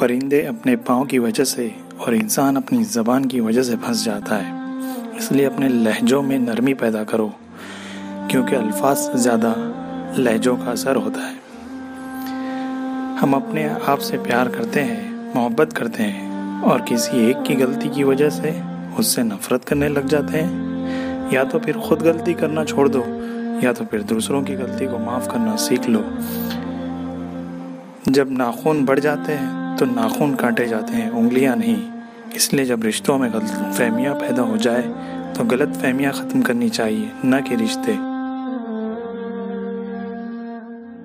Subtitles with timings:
[0.00, 4.36] परिंदे अपने पाँव की वजह से और इंसान अपनी ज़बान की वजह से फंस जाता
[4.36, 7.26] है। इसलिए अपने लहजों में नरमी पैदा करो,
[8.30, 9.54] क्योंकि अल्फाज से ज़्यादा
[10.18, 11.34] लहजों का असर होता है।
[13.20, 17.88] हम अपने आप से प्यार करते हैं, मोहब्बत करते हैं और किसी एक की गलती
[17.88, 18.56] की वजह से
[18.98, 23.04] उससे नफरत करने लग जाते हैं। या तो फिर खुद गलती करना छोड़ दो,
[23.64, 26.04] या तो फिर दूसरों की गलती को माफ़ करना सीख लो।
[28.08, 31.76] जब नाखून बढ़ जाते हैं तो नाखून काटे जाते हैं, उंगलियाँ नहीं।
[32.36, 34.82] इसलिए जब रिश्तों में गलत फहमियाँ पैदा हो जाए
[35.34, 38.09] तो गलत फहमियाँ ख़त्म करनी चाहिए, न कि रिश्ते।